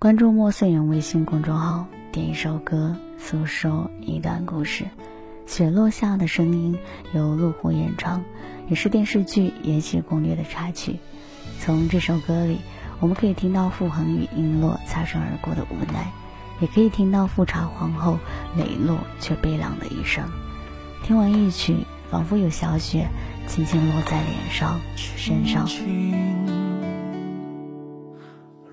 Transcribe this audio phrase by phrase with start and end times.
[0.00, 4.86] 关注莫岁阳微信公众号，点一首歌，诉说一段故事。
[5.44, 6.78] 雪落下的声音
[7.12, 8.24] 由陆虎演唱，
[8.70, 10.98] 也是电视剧《延禧攻略》的插曲。
[11.58, 12.60] 从这首歌里，
[12.98, 16.10] 我们可以听到傅恒与璎珞擦身而过的无奈，
[16.60, 18.18] 也可以听到富察皇后
[18.56, 20.24] 磊落却悲凉的一生。
[21.04, 21.76] 听完一曲，
[22.10, 23.06] 仿佛有小雪
[23.46, 25.68] 轻轻落在脸上、身上。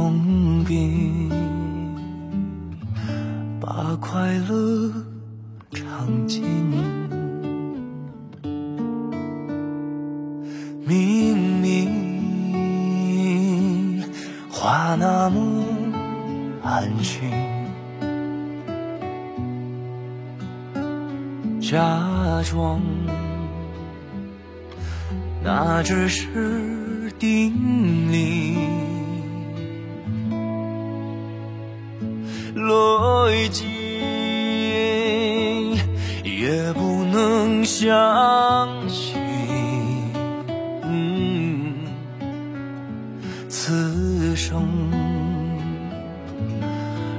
[0.00, 1.28] 痛并
[3.60, 4.90] 把快乐
[5.72, 6.42] 尝尽，
[10.86, 11.90] 明明
[14.50, 15.62] 话那么
[16.62, 17.30] 安心，
[21.60, 22.80] 假装
[25.44, 28.99] 那只是定理。
[33.40, 33.66] 来劲
[36.22, 37.88] 也不能相
[38.86, 39.16] 信，
[40.84, 41.72] 嗯
[43.48, 44.68] 此生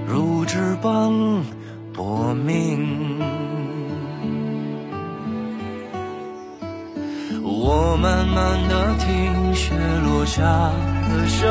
[0.08, 1.12] 如纸般
[1.92, 3.18] 薄命。
[7.44, 9.74] 我慢慢的听雪
[10.06, 10.44] 落下
[11.10, 11.51] 的声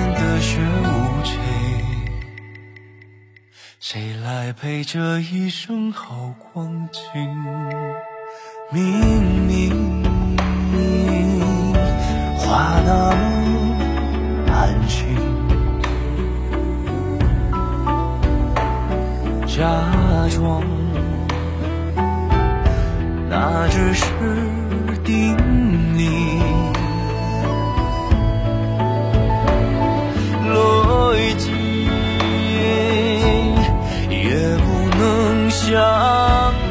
[4.33, 7.01] 来陪这一生好光景？
[8.71, 8.81] 明
[9.45, 10.01] 明
[12.37, 13.75] 话那么
[14.49, 15.17] 安心，
[19.45, 19.59] 假
[20.29, 20.63] 装
[23.29, 24.05] 那只是
[25.03, 25.35] 定
[36.11, 36.70] 相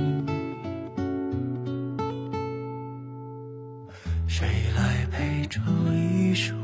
[6.31, 6.55] 一生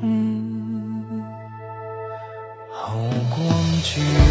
[2.71, 2.95] 好
[3.29, 3.53] 光
[3.83, 4.26] 景？